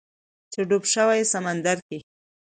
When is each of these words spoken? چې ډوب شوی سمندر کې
چې 0.51 0.59
ډوب 0.69 0.83
شوی 0.93 1.19
سمندر 1.33 1.77
کې 1.87 1.97